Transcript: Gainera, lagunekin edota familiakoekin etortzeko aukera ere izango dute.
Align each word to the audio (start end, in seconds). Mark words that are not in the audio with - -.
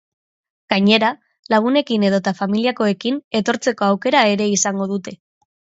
Gainera, 0.73 1.11
lagunekin 1.55 2.07
edota 2.09 2.35
familiakoekin 2.41 3.23
etortzeko 3.43 3.91
aukera 3.93 4.27
ere 4.37 4.53
izango 4.59 4.95
dute. 4.97 5.21